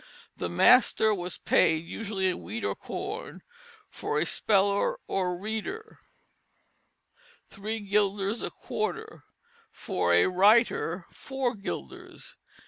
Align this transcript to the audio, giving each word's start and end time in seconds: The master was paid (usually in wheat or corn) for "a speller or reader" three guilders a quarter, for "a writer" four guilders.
The 0.35 0.49
master 0.49 1.13
was 1.13 1.37
paid 1.37 1.85
(usually 1.85 2.25
in 2.25 2.41
wheat 2.41 2.63
or 2.63 2.73
corn) 2.75 3.43
for 3.91 4.17
"a 4.17 4.25
speller 4.25 4.97
or 5.05 5.37
reader" 5.37 5.99
three 7.51 7.79
guilders 7.81 8.41
a 8.41 8.49
quarter, 8.49 9.25
for 9.71 10.11
"a 10.15 10.25
writer" 10.25 11.05
four 11.13 11.53
guilders. 11.53 12.35